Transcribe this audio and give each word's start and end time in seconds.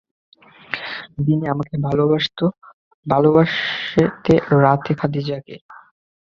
দিনে 1.19 1.45
আমাকে 1.49 1.75
ভালবাসতে 3.05 4.33
রাতে 4.61 4.91
খাদিজাকে। 4.93 5.55